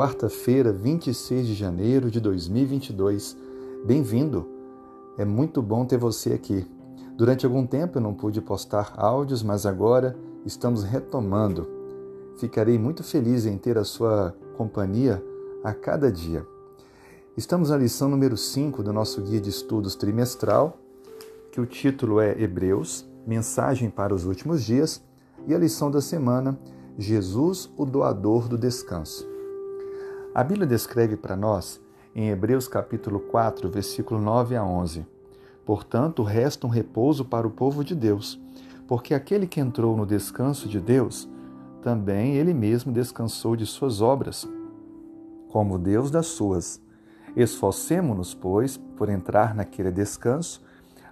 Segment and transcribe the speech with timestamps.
[0.00, 3.36] quarta-feira, 26 de janeiro de 2022.
[3.84, 4.48] Bem-vindo!
[5.18, 6.66] É muito bom ter você aqui.
[7.18, 10.16] Durante algum tempo eu não pude postar áudios, mas agora
[10.46, 11.68] estamos retomando.
[12.38, 15.22] Ficarei muito feliz em ter a sua companhia
[15.62, 16.46] a cada dia.
[17.36, 20.78] Estamos na lição número 5 do nosso guia de estudos trimestral,
[21.52, 25.02] que o título é Hebreus, Mensagem para os Últimos Dias,
[25.46, 26.58] e a lição da semana,
[26.96, 29.28] Jesus, o doador do descanso.
[30.32, 31.80] A Bíblia descreve para nós,
[32.14, 35.04] em Hebreus capítulo 4, versículo 9 a 11,
[35.66, 38.40] Portanto, resta um repouso para o povo de Deus,
[38.86, 41.28] porque aquele que entrou no descanso de Deus,
[41.82, 44.48] também ele mesmo descansou de suas obras,
[45.48, 46.80] como Deus das suas.
[47.36, 50.62] Esforcemo-nos, pois, por entrar naquele descanso,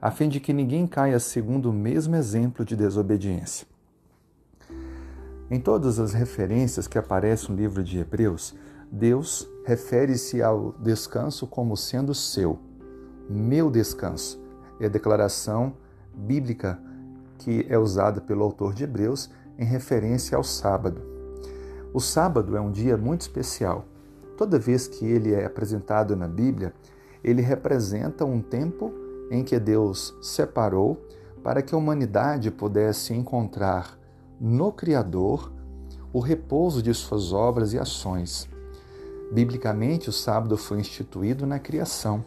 [0.00, 3.66] a fim de que ninguém caia segundo o mesmo exemplo de desobediência.
[5.50, 8.54] Em todas as referências que aparecem no livro de Hebreus,
[8.90, 12.58] Deus refere-se ao descanso como sendo seu,
[13.28, 14.40] meu descanso.
[14.78, 15.74] É a declaração
[16.14, 16.78] bíblica
[17.38, 21.02] que é usada pelo autor de Hebreus em referência ao sábado.
[21.92, 23.86] O sábado é um dia muito especial.
[24.36, 26.72] Toda vez que ele é apresentado na Bíblia,
[27.24, 28.92] ele representa um tempo
[29.30, 31.04] em que Deus separou
[31.42, 33.98] para que a humanidade pudesse encontrar
[34.40, 35.52] no Criador
[36.12, 38.48] o repouso de suas obras e ações.
[39.30, 42.24] Biblicamente, o sábado foi instituído na criação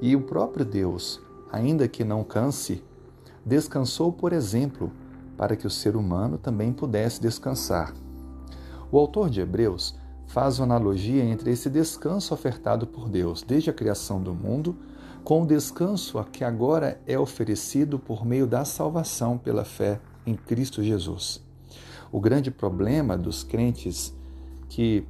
[0.00, 2.82] e o próprio Deus, ainda que não canse,
[3.44, 4.90] descansou, por exemplo,
[5.36, 7.92] para que o ser humano também pudesse descansar.
[8.90, 9.94] O autor de Hebreus
[10.26, 14.76] faz uma analogia entre esse descanso ofertado por Deus desde a criação do mundo
[15.22, 20.82] com o descanso que agora é oferecido por meio da salvação pela fé em Cristo
[20.82, 21.42] Jesus.
[22.10, 24.14] O grande problema dos crentes
[24.68, 25.06] que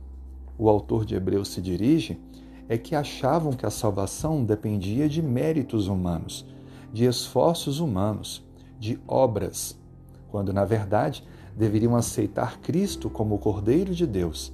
[0.58, 2.20] o autor de Hebreus se dirige
[2.68, 6.46] é que achavam que a salvação dependia de méritos humanos,
[6.92, 8.44] de esforços humanos,
[8.78, 9.78] de obras,
[10.30, 11.24] quando na verdade
[11.56, 14.52] deveriam aceitar Cristo como o Cordeiro de Deus,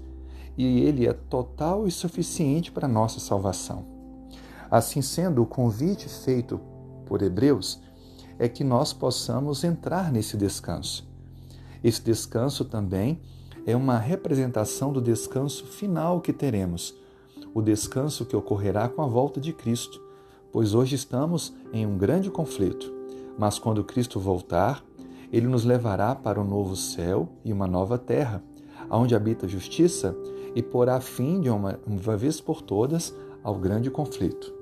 [0.56, 3.84] e ele é total e suficiente para nossa salvação.
[4.70, 6.60] Assim sendo, o convite feito
[7.06, 7.80] por Hebreus
[8.38, 11.08] é que nós possamos entrar nesse descanso.
[11.82, 13.20] Esse descanso também
[13.66, 16.94] é uma representação do descanso final que teremos,
[17.54, 20.00] o descanso que ocorrerá com a volta de Cristo,
[20.52, 22.92] pois hoje estamos em um grande conflito,
[23.38, 24.84] mas quando Cristo voltar,
[25.32, 28.42] ele nos levará para um novo céu e uma nova terra,
[28.90, 30.16] onde habita a justiça
[30.54, 34.52] e porá fim de uma, uma vez por todas ao grande conflito.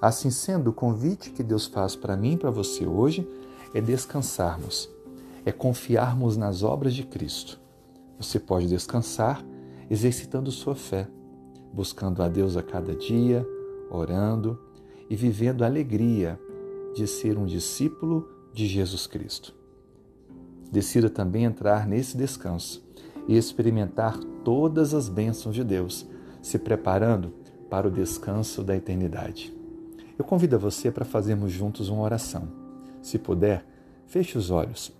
[0.00, 3.26] Assim sendo, o convite que Deus faz para mim e para você hoje
[3.72, 4.90] é descansarmos,
[5.44, 7.61] é confiarmos nas obras de Cristo.
[8.18, 9.44] Você pode descansar
[9.90, 11.08] exercitando sua fé,
[11.72, 13.46] buscando a Deus a cada dia,
[13.90, 14.58] orando
[15.10, 16.40] e vivendo a alegria
[16.94, 19.54] de ser um discípulo de Jesus Cristo.
[20.70, 22.82] Decida também entrar nesse descanso
[23.28, 26.06] e experimentar todas as bênçãos de Deus,
[26.40, 27.32] se preparando
[27.68, 29.54] para o descanso da eternidade.
[30.18, 32.48] Eu convido você para fazermos juntos uma oração.
[33.00, 33.66] Se puder,
[34.06, 34.92] feche os olhos.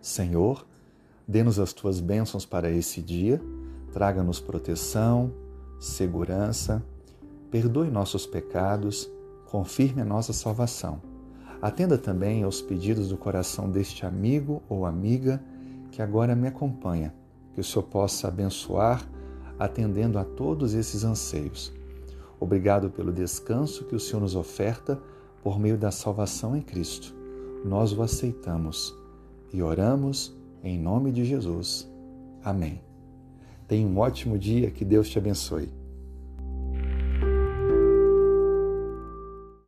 [0.00, 0.66] Senhor,
[1.28, 3.38] dê-nos as tuas bênçãos para esse dia,
[3.92, 5.30] traga-nos proteção,
[5.78, 6.82] segurança,
[7.50, 9.10] perdoe nossos pecados,
[9.44, 11.02] confirme a nossa salvação.
[11.60, 15.42] Atenda também aos pedidos do coração deste amigo ou amiga
[15.90, 17.14] que agora me acompanha,
[17.52, 19.06] que o Senhor possa abençoar,
[19.58, 21.72] atendendo a todos esses anseios.
[22.40, 24.98] Obrigado pelo descanso que o Senhor nos oferta
[25.42, 27.14] por meio da salvação em Cristo.
[27.64, 28.94] Nós o aceitamos
[29.52, 31.90] e oramos em nome de Jesus.
[32.42, 32.80] Amém.
[33.66, 35.68] Tenha um ótimo dia, que Deus te abençoe.